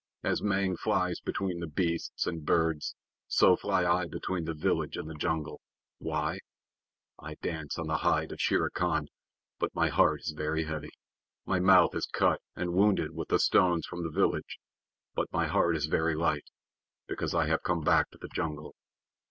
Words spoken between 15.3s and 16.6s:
my heart is very light,